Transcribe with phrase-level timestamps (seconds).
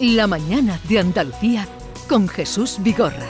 [0.00, 1.66] La mañana de Andalucía
[2.08, 3.26] con Jesús Vigorra.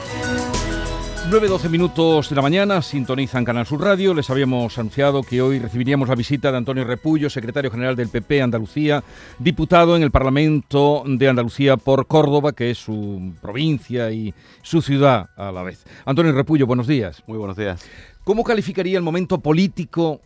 [1.31, 4.13] 9-12 minutos de la mañana, sintonizan Canal Sur Radio.
[4.13, 8.43] Les habíamos anunciado que hoy recibiríamos la visita de Antonio Repullo, secretario general del PP
[8.43, 9.03] Andalucía,
[9.39, 15.31] diputado en el Parlamento de Andalucía por Córdoba, que es su provincia y su ciudad
[15.37, 15.83] a la vez.
[16.05, 17.23] Antonio Repullo, buenos días.
[17.25, 17.83] Muy buenos días.
[18.23, 20.21] ¿Cómo calificaría el momento político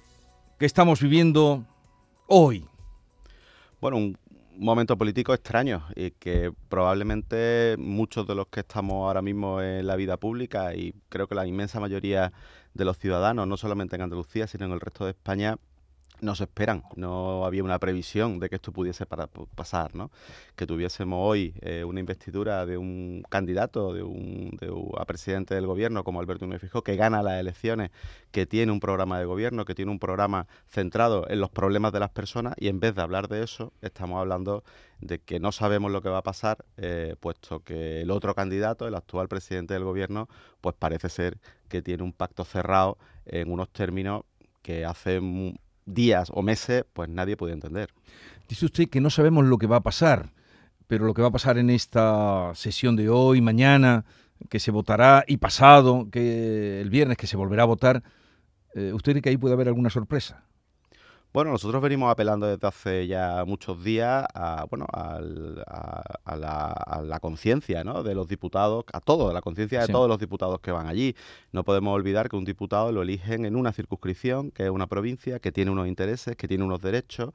[0.60, 1.64] que estamos viviendo
[2.28, 2.66] hoy?
[3.80, 4.18] Bueno, un
[4.58, 9.96] momento político extraño y que probablemente muchos de los que estamos ahora mismo en la
[9.96, 12.32] vida pública y creo que la inmensa mayoría
[12.74, 15.58] de los ciudadanos, no solamente en Andalucía, sino en el resto de España,
[16.24, 20.10] no se esperan, no había una previsión de que esto pudiese pasar, ¿no?
[20.56, 24.58] Que tuviésemos hoy eh, una investidura de un candidato, de un,
[24.98, 27.92] a presidente del gobierno como Alberto Núñez Fijó, que gana las elecciones,
[28.32, 32.00] que tiene un programa de gobierno, que tiene un programa centrado en los problemas de
[32.00, 34.64] las personas y en vez de hablar de eso, estamos hablando
[35.02, 38.88] de que no sabemos lo que va a pasar, eh, puesto que el otro candidato,
[38.88, 40.30] el actual presidente del gobierno,
[40.62, 44.24] pues parece ser que tiene un pacto cerrado en unos términos
[44.62, 45.20] que hace
[45.86, 47.90] días o meses, pues nadie puede entender.
[48.48, 50.32] Dice usted que no sabemos lo que va a pasar,
[50.88, 54.06] pero lo que va a pasar en esta sesión de hoy, mañana,
[54.50, 58.04] que se votará y pasado, que el viernes que se volverá a votar,
[58.76, 60.44] eh, ¿usted cree que ahí puede haber alguna sorpresa?
[61.34, 65.20] Bueno, nosotros venimos apelando desde hace ya muchos días a, bueno, a,
[66.38, 68.04] la, conciencia ¿no?
[68.04, 71.16] de los diputados, a todo, a la conciencia de todos los diputados que van allí.
[71.52, 75.40] No podemos olvidar que un diputado lo eligen en una circunscripción, que es una provincia,
[75.40, 77.32] que tiene unos intereses, que tiene unos derechos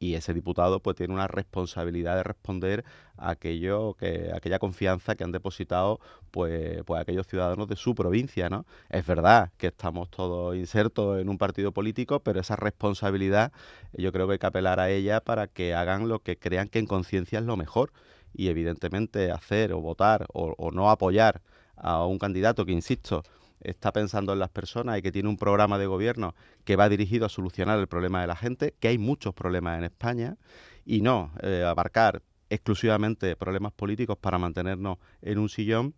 [0.00, 2.84] y ese diputado pues tiene una responsabilidad de responder
[3.16, 6.00] a aquello que aquella confianza que han depositado
[6.32, 11.28] pues pues aquellos ciudadanos de su provincia no es verdad que estamos todos insertos en
[11.28, 13.52] un partido político pero esa responsabilidad
[13.92, 16.78] yo creo que hay que apelar a ella para que hagan lo que crean que
[16.78, 17.92] en conciencia es lo mejor.
[18.32, 21.42] Y evidentemente hacer o votar o, o no apoyar
[21.76, 23.24] a un candidato que insisto
[23.60, 26.34] está pensando en las personas y que tiene un programa de gobierno
[26.64, 29.84] que va dirigido a solucionar el problema de la gente, que hay muchos problemas en
[29.84, 30.36] España,
[30.84, 35.94] y no eh, abarcar exclusivamente problemas políticos para mantenernos en un sillón,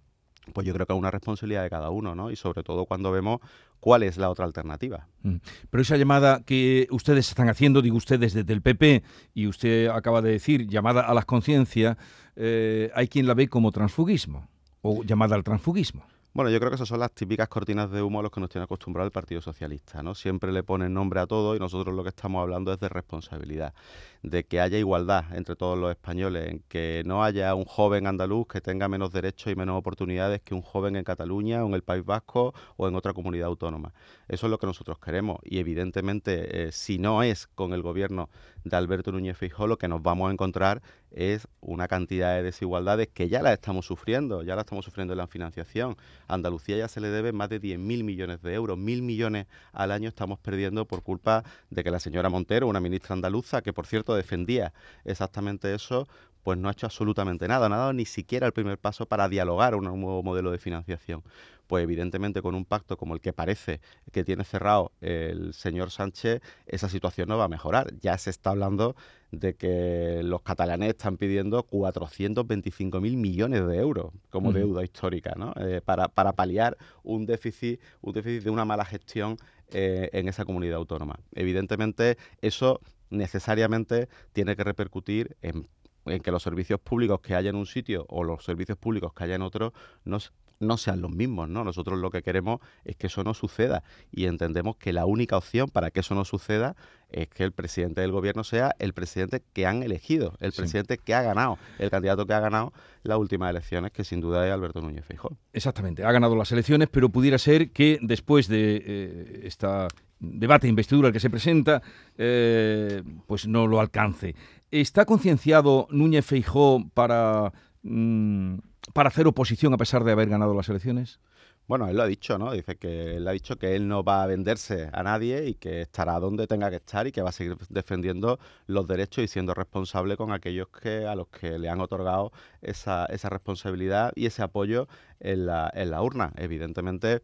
[0.52, 2.30] pues yo creo que es una responsabilidad de cada uno, ¿no?
[2.30, 3.40] Y sobre todo cuando vemos
[3.80, 5.08] cuál es la otra alternativa.
[5.22, 5.36] Mm.
[5.70, 9.02] Pero esa llamada que ustedes están haciendo, digo ustedes desde el PP,
[9.34, 11.96] y usted acaba de decir, llamada a las conciencias,
[12.36, 14.48] eh, hay quien la ve como transfugismo,
[14.82, 16.04] o llamada al transfugismo.
[16.34, 18.48] Bueno, yo creo que esas son las típicas cortinas de humo a los que nos
[18.48, 20.14] tiene acostumbrado el Partido Socialista, ¿no?
[20.14, 23.74] Siempre le ponen nombre a todo y nosotros lo que estamos hablando es de responsabilidad,
[24.22, 28.46] de que haya igualdad entre todos los españoles, en que no haya un joven andaluz
[28.46, 31.82] que tenga menos derechos y menos oportunidades que un joven en Cataluña o en el
[31.82, 33.92] País Vasco o en otra comunidad autónoma.
[34.28, 38.30] Eso es lo que nosotros queremos y evidentemente eh, si no es con el gobierno
[38.64, 43.08] de Alberto Núñez Feijóo lo que nos vamos a encontrar es una cantidad de desigualdades
[43.08, 45.96] que ya la estamos sufriendo, ya la estamos sufriendo en la financiación.
[46.26, 49.92] A Andalucía ya se le debe más de 10.000 millones de euros, mil millones al
[49.92, 53.86] año estamos perdiendo por culpa de que la señora Montero, una ministra andaluza, que por
[53.86, 54.72] cierto defendía
[55.04, 56.08] exactamente eso,
[56.42, 59.28] pues no ha hecho absolutamente nada, no ha dado ni siquiera el primer paso para
[59.28, 61.22] dialogar un nuevo modelo de financiación.
[61.68, 63.80] Pues evidentemente con un pacto como el que parece
[64.10, 67.94] que tiene cerrado el señor Sánchez, esa situación no va a mejorar.
[68.00, 68.94] Ya se está hablando
[69.30, 75.54] de que los catalanes están pidiendo 425.000 millones de euros como deuda histórica, ¿no?
[75.56, 79.38] Eh, para, para paliar un déficit, un déficit de una mala gestión
[79.70, 81.18] eh, en esa comunidad autónoma.
[81.34, 82.80] Evidentemente, eso
[83.12, 85.68] necesariamente tiene que repercutir en
[86.06, 89.24] en que los servicios públicos que haya en un sitio o los servicios públicos que
[89.24, 89.72] haya en otro
[90.04, 90.18] no,
[90.62, 91.64] no sean los mismos, ¿no?
[91.64, 95.68] Nosotros lo que queremos es que eso no suceda y entendemos que la única opción
[95.68, 96.76] para que eso no suceda
[97.10, 101.14] es que el presidente del gobierno sea el presidente que han elegido, el presidente que
[101.14, 104.80] ha ganado, el candidato que ha ganado las últimas elecciones, que sin duda es Alberto
[104.80, 105.36] Núñez Feijóo.
[105.52, 109.88] Exactamente, ha ganado las elecciones, pero pudiera ser que después de eh, esta
[110.22, 111.82] debate investidura que se presenta,
[112.16, 114.34] eh, pues no lo alcance.
[114.70, 118.54] ¿Está concienciado Núñez Feijó para, mm,
[118.92, 121.20] para hacer oposición a pesar de haber ganado las elecciones?
[121.68, 122.52] Bueno, él lo ha dicho, ¿no?
[122.52, 125.82] Dice que él ha dicho que él no va a venderse a nadie y que
[125.82, 129.54] estará donde tenga que estar y que va a seguir defendiendo los derechos y siendo
[129.54, 132.32] responsable con aquellos que a los que le han otorgado
[132.62, 134.88] esa, esa responsabilidad y ese apoyo
[135.20, 136.32] en la, en la urna.
[136.36, 137.22] Evidentemente,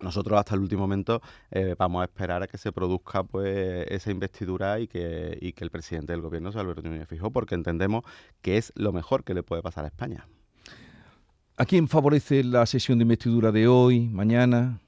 [0.00, 1.20] nosotros hasta el último momento
[1.50, 5.62] eh, vamos a esperar a que se produzca pues esa investidura y que, y que
[5.62, 8.02] el presidente del gobierno Alberto Núñez Fijó, porque entendemos
[8.40, 10.26] que es lo mejor que le puede pasar a España.
[11.56, 14.80] ¿A quién favorece la sesión de investidura de hoy, mañana?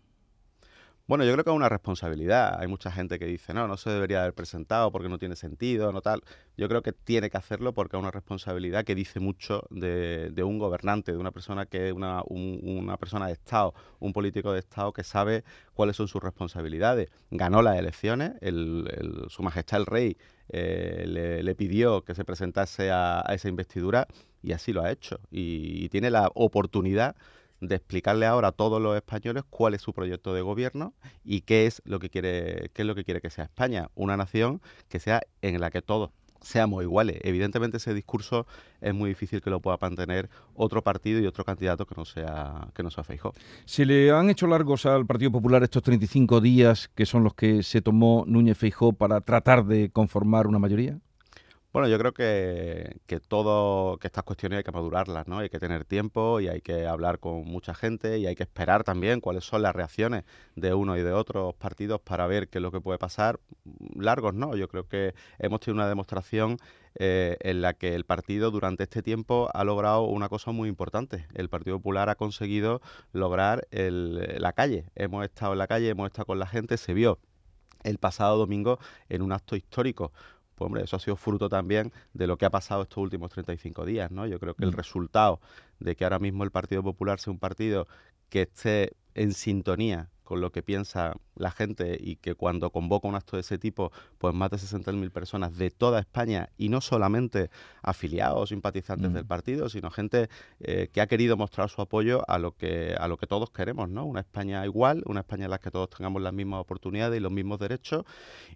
[1.06, 2.58] Bueno, yo creo que es una responsabilidad.
[2.58, 5.92] Hay mucha gente que dice, no, no se debería haber presentado porque no tiene sentido,
[5.92, 6.22] no tal.
[6.56, 10.58] Yo creo que tiene que hacerlo porque es una responsabilidad que dice mucho de, un
[10.58, 14.92] gobernante, de una persona que es una, una, persona de Estado, un político de Estado
[14.92, 17.10] que sabe cuáles son sus responsabilidades.
[17.30, 18.32] Ganó las elecciones,
[19.28, 20.16] su majestad el rey
[20.48, 24.06] eh, le, pidió que se presentase a, esa investidura
[24.46, 25.20] y así lo ha hecho.
[25.30, 27.16] y tiene la oportunidad
[27.60, 30.94] de explicarle ahora a todos los españoles cuál es su proyecto de gobierno
[31.24, 34.16] y qué es lo que quiere, qué es lo que quiere que sea España, una
[34.16, 36.10] nación que sea en la que todos
[36.42, 37.18] seamos iguales.
[37.22, 38.46] Evidentemente ese discurso
[38.80, 42.68] es muy difícil que lo pueda mantener otro partido y otro candidato que no sea
[42.74, 43.32] que no sea Feijóo.
[43.64, 47.62] ¿Se le han hecho largos al Partido Popular estos 35 días que son los que
[47.62, 51.00] se tomó Núñez Feijóo para tratar de conformar una mayoría?
[51.76, 55.40] Bueno, yo creo que, que todo, que estas cuestiones hay que madurarlas, ¿no?
[55.40, 58.82] Hay que tener tiempo y hay que hablar con mucha gente y hay que esperar
[58.82, 60.24] también cuáles son las reacciones
[60.54, 63.40] de uno y de otros partidos para ver qué es lo que puede pasar.
[63.94, 64.56] Largos, ¿no?
[64.56, 66.56] Yo creo que hemos tenido una demostración
[66.94, 71.26] eh, en la que el partido durante este tiempo ha logrado una cosa muy importante.
[71.34, 72.80] El Partido Popular ha conseguido
[73.12, 74.86] lograr el, la calle.
[74.94, 77.18] Hemos estado en la calle, hemos estado con la gente, se vio
[77.84, 78.78] el pasado domingo
[79.08, 80.12] en un acto histórico
[80.56, 83.84] pues hombre, eso ha sido fruto también de lo que ha pasado estos últimos 35
[83.84, 84.26] días, ¿no?
[84.26, 84.76] Yo creo que el mm.
[84.76, 85.40] resultado
[85.78, 87.86] de que ahora mismo el Partido Popular sea un partido
[88.30, 93.14] que esté en sintonía con lo que piensa la gente y que cuando convoca un
[93.14, 97.48] acto de ese tipo, pues más de 60.000 personas de toda España y no solamente
[97.82, 100.28] afiliados o simpatizantes del partido, sino gente
[100.60, 103.88] eh, que ha querido mostrar su apoyo a lo que a lo que todos queremos,
[103.88, 104.04] ¿no?
[104.04, 107.32] Una España igual, una España en la que todos tengamos las mismas oportunidades y los
[107.32, 108.04] mismos derechos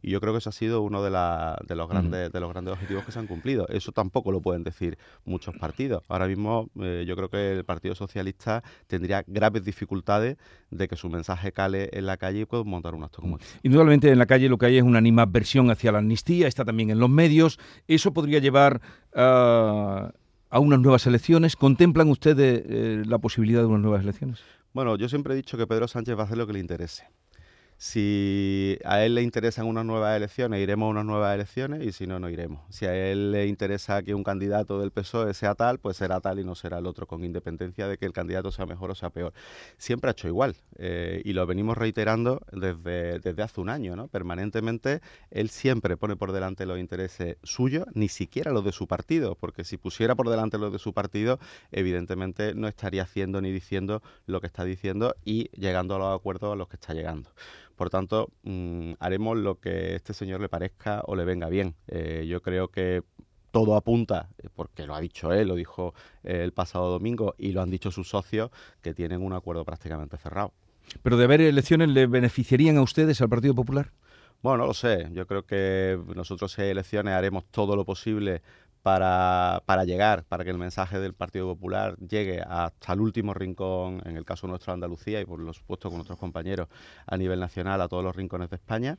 [0.03, 2.75] y yo creo que eso ha sido uno de, de los grandes de los grandes
[2.75, 3.69] objetivos que se han cumplido.
[3.69, 6.03] Eso tampoco lo pueden decir muchos partidos.
[6.09, 10.37] Ahora mismo eh, yo creo que el Partido Socialista tendría graves dificultades
[10.71, 13.49] de que su mensaje en la calle y pueda montar un acto como este.
[13.63, 16.91] Indudablemente en la calle lo que hay es una animadversión hacia la amnistía, está también
[16.91, 17.59] en los medios.
[17.89, 18.81] ¿Eso podría llevar
[19.15, 20.13] a
[20.53, 21.57] unas nuevas elecciones?
[21.57, 24.41] ¿Contemplan ustedes eh, la posibilidad de unas nuevas elecciones?
[24.73, 27.05] Bueno, yo siempre he dicho que Pedro Sánchez va a hacer lo que le interese.
[27.83, 32.07] Si a él le interesan unas nuevas elecciones, iremos a unas nuevas elecciones y si
[32.07, 32.61] no, no iremos.
[32.69, 36.39] Si a él le interesa que un candidato del PSOE sea tal, pues será tal
[36.39, 39.09] y no será el otro, con independencia de que el candidato sea mejor o sea
[39.09, 39.33] peor.
[39.79, 44.09] Siempre ha hecho igual eh, y lo venimos reiterando desde, desde hace un año, ¿no?
[44.09, 45.01] Permanentemente,
[45.31, 49.65] él siempre pone por delante los intereses suyos, ni siquiera los de su partido, porque
[49.65, 51.39] si pusiera por delante los de su partido,
[51.73, 56.53] evidentemente no estaría haciendo ni diciendo lo que está diciendo y llegando a los acuerdos
[56.53, 57.31] a los que está llegando.
[57.81, 61.77] Por tanto, mm, haremos lo que este señor le parezca o le venga bien.
[61.89, 63.05] Eh, yo creo que
[63.53, 67.53] todo apunta, eh, porque lo ha dicho él, lo dijo eh, el pasado domingo y
[67.53, 68.51] lo han dicho sus socios,
[68.83, 70.53] que tienen un acuerdo prácticamente cerrado.
[71.03, 73.93] ¿Pero de haber elecciones le beneficiarían a ustedes, al Partido Popular?
[74.43, 75.09] Bueno, no lo sé.
[75.13, 78.43] Yo creo que nosotros si hay elecciones haremos todo lo posible
[78.83, 84.03] para, para, llegar, para que el mensaje del Partido Popular llegue hasta el último rincón,
[84.05, 86.69] en el caso nuestro Andalucía y por supuesto con nuestros compañeros
[87.07, 88.99] a nivel nacional, a todos los rincones de España.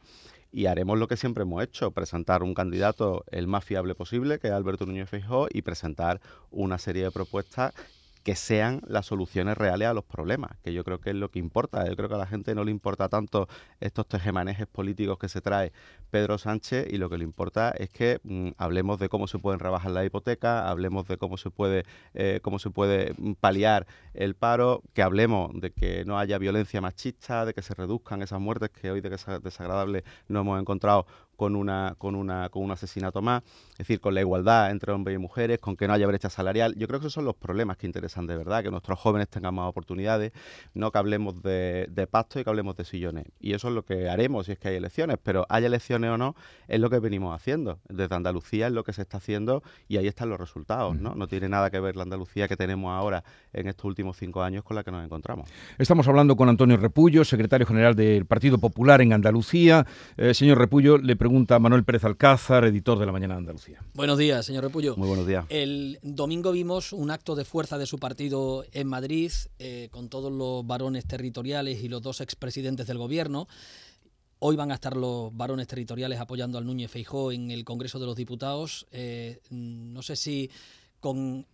[0.51, 4.47] Y haremos lo que siempre hemos hecho, presentar un candidato el más fiable posible, que
[4.47, 6.19] es Alberto Núñez Feijóo, y presentar
[6.51, 7.73] una serie de propuestas
[8.23, 11.39] que sean las soluciones reales a los problemas, que yo creo que es lo que
[11.39, 11.87] importa.
[11.87, 13.47] Yo creo que a la gente no le importa tanto
[13.79, 15.71] estos tejemanejes políticos que se trae
[16.11, 19.59] Pedro Sánchez y lo que le importa es que mm, hablemos de cómo se pueden
[19.59, 24.35] rebajar la hipoteca, hablemos de cómo se puede eh, cómo se puede mm, paliar el
[24.35, 28.69] paro, que hablemos de que no haya violencia machista, de que se reduzcan esas muertes
[28.69, 31.05] que hoy de que es desagradable no hemos encontrado
[31.41, 35.15] con, una, con, una, con un asesinato más, es decir, con la igualdad entre hombres
[35.15, 36.75] y mujeres, con que no haya brecha salarial.
[36.77, 39.55] Yo creo que esos son los problemas que interesan de verdad, que nuestros jóvenes tengan
[39.55, 40.33] más oportunidades,
[40.75, 43.25] no que hablemos de, de pacto y que hablemos de sillones.
[43.39, 46.17] Y eso es lo que haremos si es que hay elecciones, pero haya elecciones o
[46.19, 46.35] no,
[46.67, 47.79] es lo que venimos haciendo.
[47.89, 50.95] Desde Andalucía es lo que se está haciendo y ahí están los resultados.
[50.95, 51.15] ¿no?
[51.15, 54.63] no tiene nada que ver la Andalucía que tenemos ahora en estos últimos cinco años
[54.63, 55.49] con la que nos encontramos.
[55.79, 59.87] Estamos hablando con Antonio Repullo, secretario general del Partido Popular en Andalucía.
[60.17, 63.81] Eh, señor Repullo, le pregunto pregunta Manuel Pérez Alcázar, editor de La Mañana de Andalucía.
[63.93, 64.97] Buenos días, señor Repullo.
[64.97, 65.45] Muy buenos días.
[65.47, 70.29] El domingo vimos un acto de fuerza de su partido en Madrid, eh, con todos
[70.29, 73.47] los varones territoriales y los dos expresidentes del gobierno.
[74.39, 78.07] Hoy van a estar los varones territoriales apoyando al Núñez Feijó en el Congreso de
[78.07, 78.85] los Diputados.
[78.91, 80.51] Eh, no sé si
[80.99, 81.45] con,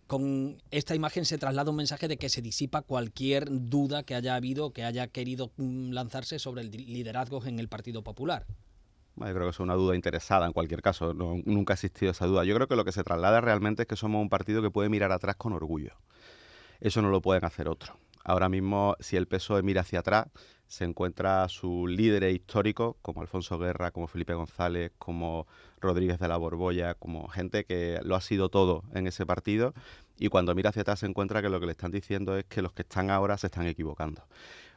[0.72, 4.72] esta imagen se traslada un mensaje de que se disipa cualquier duda que haya habido,
[4.72, 8.44] que haya querido mm, lanzarse sobre el liderazgo en el Partido Popular.
[9.20, 12.44] Yo creo que es una duda interesada en cualquier caso, nunca ha existido esa duda.
[12.44, 14.88] Yo creo que lo que se traslada realmente es que somos un partido que puede
[14.88, 15.92] mirar atrás con orgullo.
[16.80, 17.96] Eso no lo pueden hacer otros.
[18.24, 20.26] Ahora mismo, si el PSOE mira hacia atrás,
[20.66, 25.46] se encuentra a sus líderes históricos, como Alfonso Guerra, como Felipe González, como
[25.80, 29.72] Rodríguez de la Borbolla, como gente que lo ha sido todo en ese partido,
[30.18, 32.60] y cuando mira hacia atrás se encuentra que lo que le están diciendo es que
[32.60, 34.22] los que están ahora se están equivocando.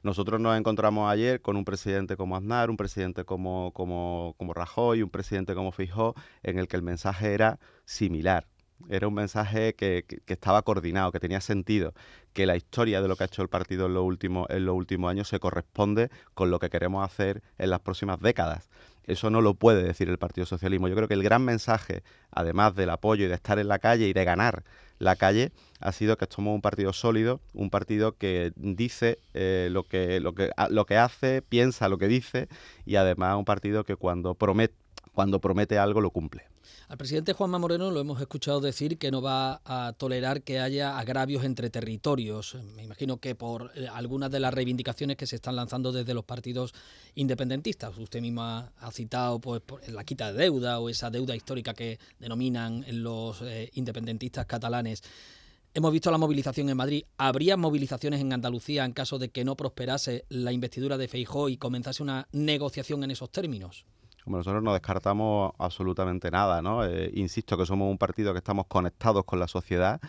[0.04, 5.04] Nosotros nos encontramos ayer con un presidente como Aznar, un presidente como, como, como Rajoy,
[5.04, 8.48] un presidente como Fijó, en el que el mensaje era similar.
[8.90, 11.94] Era un mensaje que, estaba coordinado, que tenía sentido,
[12.34, 14.76] que la historia de lo que ha hecho el partido en los, últimos, en los
[14.76, 18.70] últimos años se corresponde con lo que queremos hacer en las próximas décadas.
[19.06, 20.88] Eso no lo puede decir el Partido Socialismo.
[20.88, 24.08] Yo creo que el gran mensaje, además del apoyo y de estar en la calle
[24.08, 24.64] y de ganar
[25.00, 29.84] la calle, ha sido que somos un partido sólido, un partido que dice eh, lo,
[29.84, 32.48] que, lo, que, lo que hace, piensa lo que dice
[32.86, 34.76] y además un partido que cuando promete,
[35.14, 36.51] cuando promete algo lo cumple.
[36.88, 41.00] Al presidente Juanma Moreno lo hemos escuchado decir que no va a tolerar que haya
[41.00, 42.58] agravios entre territorios.
[42.76, 46.26] Me imagino que por eh, algunas de las reivindicaciones que se están lanzando desde los
[46.26, 46.74] partidos
[47.16, 47.98] independentistas.
[47.98, 52.84] Usted misma ha citado pues, la quita de deuda o esa deuda histórica que denominan
[52.90, 55.02] los eh, independentistas catalanes.
[55.74, 57.06] Hemos visto la movilización en Madrid.
[57.18, 61.56] ¿Habría movilizaciones en Andalucía en caso de que no prosperase la investidura de Feijó y
[61.56, 63.86] comenzase una negociación en esos términos?
[64.24, 66.86] Como nosotros no descartamos absolutamente nada, ¿no?
[66.86, 70.00] Eh, insisto que somos un partido que estamos conectados con la sociedad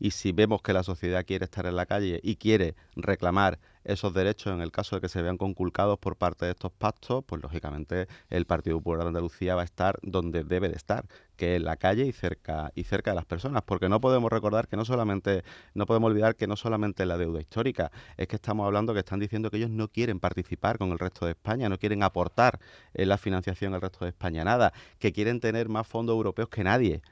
[0.00, 4.12] y si vemos que la sociedad quiere estar en la calle y quiere reclamar esos
[4.12, 7.42] derechos en el caso de que se vean conculcados por parte de estos pactos, pues
[7.42, 11.64] lógicamente el Partido Popular de Andalucía va a estar donde debe de estar, que en
[11.64, 14.84] la calle y cerca y cerca de las personas, porque no podemos recordar que no
[14.84, 19.00] solamente no podemos olvidar que no solamente la deuda histórica, es que estamos hablando que
[19.00, 22.58] están diciendo que ellos no quieren participar con el resto de España, no quieren aportar
[22.92, 27.02] la financiación al resto de España nada, que quieren tener más fondos europeos que nadie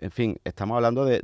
[0.00, 1.20] en fin, estamos hablando de,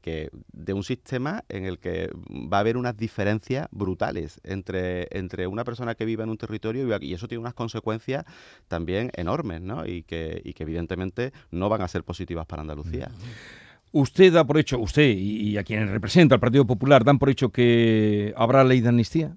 [0.00, 5.46] que de un sistema en el que va a haber unas diferencias brutales entre, entre
[5.46, 8.24] una persona que vive en un territorio y, eso tiene unas consecuencias
[8.68, 9.86] también enormes, ¿no?
[9.86, 13.10] Y que, y que evidentemente no van a ser positivas para Andalucía.
[13.90, 17.50] Usted da por hecho, usted y a quien representa al Partido Popular, dan por hecho
[17.50, 19.36] que habrá ley de amnistía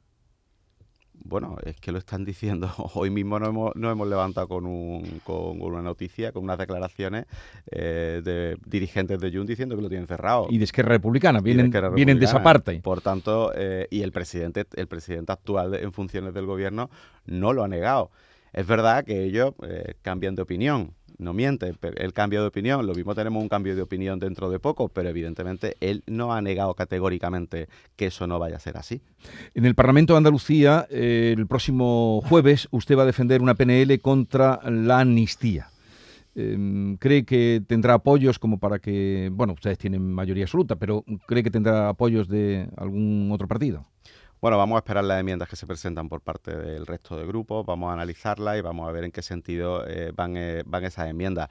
[1.25, 2.71] bueno, es que lo están diciendo.
[2.93, 7.25] Hoy mismo nos hemos, hemos levantado con, un, con una noticia, con unas declaraciones
[7.71, 10.47] eh, de dirigentes de Jun diciendo que lo tienen cerrado.
[10.49, 12.79] Y de Esquerra Republicana, vienen de, vienen de esa parte.
[12.81, 16.89] Por tanto, eh, y el presidente, el presidente actual en funciones del gobierno
[17.25, 18.11] no lo ha negado.
[18.53, 22.93] Es verdad que ellos eh, cambian de opinión no miente, el cambio de opinión, lo
[22.93, 26.73] mismo tenemos un cambio de opinión dentro de poco, pero evidentemente él no ha negado
[26.73, 29.01] categóricamente que eso no vaya a ser así.
[29.53, 33.99] En el Parlamento de Andalucía, eh, el próximo jueves, usted va a defender una PNL
[33.99, 35.69] contra la amnistía.
[36.35, 41.43] Em, ¿Cree que tendrá apoyos como para que, bueno, ustedes tienen mayoría absoluta, pero ¿cree
[41.43, 43.85] que tendrá apoyos de algún otro partido?
[44.45, 47.65] Bueno, vamos a esperar las enmiendas que se presentan por parte del resto de grupos,
[47.65, 51.09] vamos a analizarlas y vamos a ver en qué sentido eh, van, eh, van esas
[51.09, 51.49] enmiendas.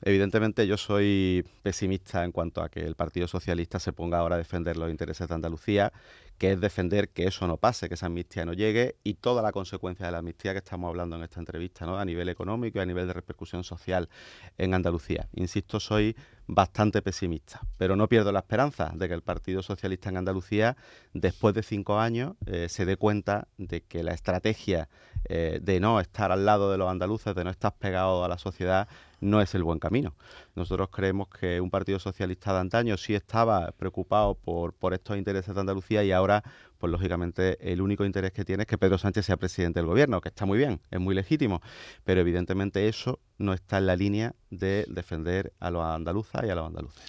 [0.00, 4.38] Evidentemente yo soy pesimista en cuanto a que el Partido Socialista se ponga ahora a
[4.38, 5.92] defender los intereses de Andalucía,
[6.38, 9.50] que es defender que eso no pase, que esa amnistía no llegue y toda la
[9.50, 11.98] consecuencia de la amnistía que estamos hablando en esta entrevista, ¿no?
[11.98, 14.08] a nivel económico y a nivel de repercusión social
[14.56, 15.26] en Andalucía.
[15.34, 16.14] Insisto, soy
[16.46, 20.76] bastante pesimista, pero no pierdo la esperanza de que el Partido Socialista en Andalucía,
[21.12, 24.88] después de cinco años, eh, se dé cuenta de que la estrategia
[25.28, 28.38] eh, de no estar al lado de los andaluces, de no estar pegado a la
[28.38, 28.88] sociedad,
[29.20, 30.14] no es el buen camino.
[30.54, 35.60] Nosotros creemos que un Partido Socialista de antaño sí estaba preocupado por, estos intereses de
[35.60, 36.42] Andalucía y ahora,
[36.78, 40.20] pues lógicamente, el único interés que tiene es que Pedro Sánchez sea presidente del gobierno,
[40.20, 41.60] que está muy bien, es muy legítimo,
[42.04, 46.54] pero evidentemente eso no está en la línea de defender a los andaluzas y a
[46.54, 47.02] los andaluces.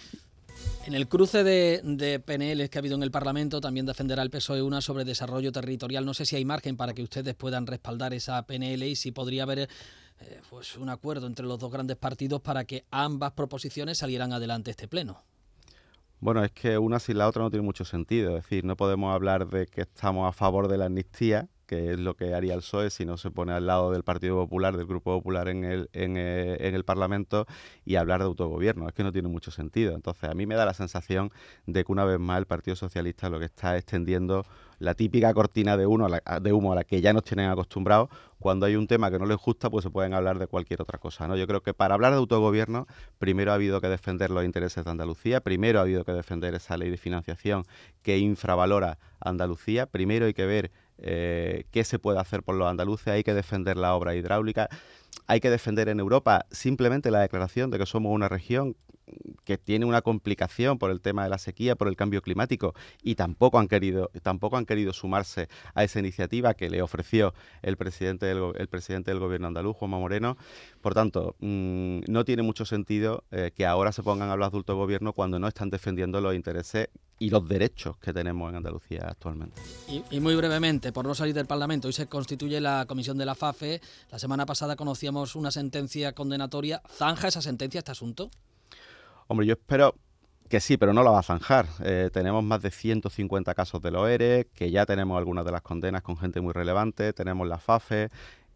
[0.86, 4.30] En el cruce de, de, PNLs que ha habido en el Parlamento, también defenderá el
[4.30, 6.06] PSOE una sobre desarrollo territorial.
[6.06, 9.44] No sé si hay margen para que ustedes puedan respaldar esa PNL y si podría
[9.44, 9.68] haber
[10.20, 14.72] eh, pues un acuerdo entre los dos grandes partidos para que ambas proposiciones salieran adelante
[14.72, 15.24] este pleno.
[16.20, 18.38] Bueno, es que una sin la otra no tiene mucho sentido.
[18.38, 22.00] Es decir, no podemos hablar de que estamos a favor de la amnistía, que es
[22.00, 24.88] lo que haría el PSOE si no se pone al lado del Partido Popular, del
[24.88, 27.46] Grupo Popular en el, en, eh, en el Parlamento
[27.86, 28.88] y hablar de autogobierno.
[28.88, 29.94] Es que no tiene mucho sentido.
[29.94, 31.32] Entonces, a mí me da la sensación
[31.68, 34.46] de que una vez más el Partido Socialista lo que está extendiendo
[34.80, 36.08] la típica cortina de, uno
[36.42, 38.10] de humo a la que ya nos tienen acostumbrados.
[38.40, 41.00] Cuando hay un tema que no les gusta, pues se pueden hablar de cualquier otra
[41.00, 41.28] cosa.
[41.28, 41.36] ¿no?
[41.36, 44.92] Yo creo que para hablar de autogobierno, primero ha habido que defender los intereses de
[44.92, 47.64] Andalucía, primero ha habido que defender esa ley de financiación
[48.04, 53.08] que infravalora Andalucía, primero hay que ver eh, qué se puede hacer por los andaluces,
[53.08, 54.70] hay que defender la obra hidráulica,
[55.28, 58.76] hay que defender en Europa simplemente la declaración de que somos una región
[59.46, 63.16] que tiene una complicación por el tema de la sequía, por el cambio climático, y
[63.16, 68.26] tampoco han querido, tampoco han querido sumarse a esa iniciativa que le ofreció el presidente
[68.26, 70.38] del, el presidente del gobierno andaluz, Juanma Moreno.
[70.82, 74.74] Por tanto, mm, no tiene mucho sentido eh, que ahora se pongan a hablar de
[74.74, 76.90] gobierno cuando no están defendiendo los intereses
[77.20, 79.62] y los derechos que tenemos en Andalucía actualmente.
[79.88, 83.26] Y, y, muy brevemente, por no salir del Parlamento, hoy se constituye la comisión de
[83.26, 83.82] la FAFE.
[84.12, 86.82] La semana pasada conocíamos una sentencia condenatoria.
[86.90, 88.30] ¿Zanja esa sentencia este asunto?
[89.28, 89.96] Hombre, yo espero
[90.48, 91.68] que sí, pero no la va a zanjar.
[91.84, 96.02] Eh, tenemos más de 150 casos de LOERE, que ya tenemos algunas de las condenas
[96.02, 98.10] con gente muy relevante, tenemos la FAFE.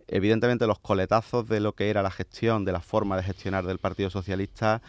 [0.07, 3.77] Evidentemente los coletazos de lo que era la gestión, de la forma de gestionar del
[3.77, 4.81] Partido Socialista,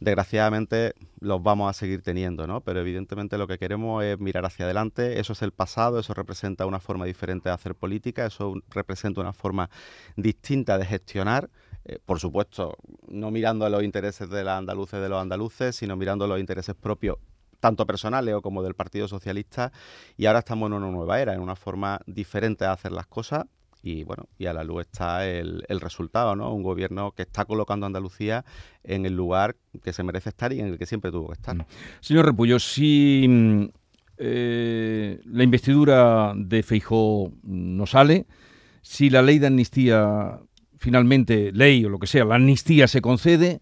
[0.00, 2.60] desgraciadamente los vamos a seguir teniendo, ¿no?
[2.60, 6.66] Pero evidentemente lo que queremos es mirar hacia adelante, eso es el pasado, eso representa
[6.66, 9.70] una forma diferente de hacer política, eso representa una forma
[10.16, 11.50] distinta de gestionar
[11.86, 15.96] eh, por supuesto, no mirando a los intereses de los andaluces de los andaluces, sino
[15.96, 17.18] mirando los intereses propios
[17.60, 19.72] tanto personales o como del Partido Socialista,
[20.18, 23.46] y ahora estamos en una nueva era, en una forma diferente de hacer las cosas,
[23.84, 26.54] y bueno, y a la luz está el, resultado, ¿no?
[26.54, 28.42] Un gobierno que está colocando a Andalucía
[28.82, 31.54] en el lugar que se merece estar y en el que siempre tuvo que estar.
[31.54, 31.66] Mm.
[32.00, 33.64] Señor Repullo, si mm,
[34.16, 38.24] eh, la investidura de Feijó no sale,
[38.80, 40.40] si la ley de amnistía
[40.78, 43.60] finalmente ley o lo que sea, la amnistía se concede,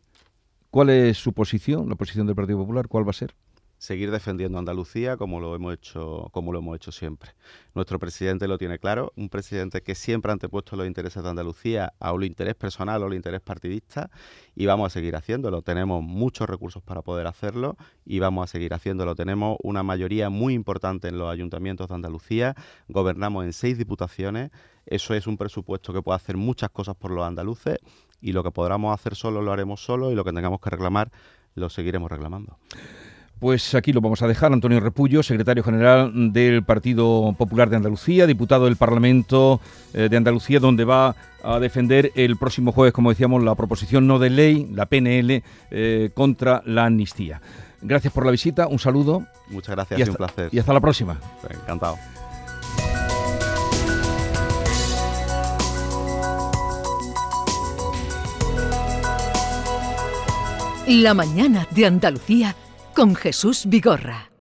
[0.71, 2.87] ¿cuál es su posición, la posición del Partido Popular?
[2.87, 3.35] ¿Cuál va a ser?
[3.83, 7.33] Seguir defendiendo Andalucía como lo hemos hecho como lo hemos hecho siempre.
[7.75, 11.93] Nuestro presidente lo tiene claro, un presidente que siempre ha antepuesto los intereses de Andalucía
[11.99, 14.09] a un interés personal o el interés partidista
[14.55, 15.63] y vamos a seguir haciéndolo.
[15.63, 19.17] Tenemos muchos recursos para poder hacerlo y vamos a seguir haciéndolo.
[19.17, 22.55] Tenemos una mayoría muy importante en los ayuntamientos de Andalucía,
[22.87, 24.53] gobernamos en seis diputaciones,
[24.87, 27.79] eso es un presupuesto que puede hacer muchas cosas por los andaluces
[28.21, 31.11] y lo que podamos hacer solo lo haremos solo y lo que tengamos que reclamar
[31.57, 32.59] lo seguiremos reclamando.
[33.43, 34.53] Pues aquí lo vamos a dejar.
[34.53, 39.61] Antonio Repullo, secretario general del Partido Popular de Andalucía, diputado del Parlamento
[39.95, 44.21] eh, de Andalucía, donde va a defender el próximo jueves, como decíamos, la proposición no
[44.21, 47.43] de ley, la PNL, eh, contra la amnistía.
[47.81, 49.27] Gracias por la visita, un saludo.
[49.49, 50.49] Muchas gracias, y, un placer.
[50.53, 51.19] Y hasta la próxima.
[51.51, 51.97] Encantado.
[60.87, 62.55] La mañana de Andalucía
[62.95, 64.32] con Jesús Vigorra.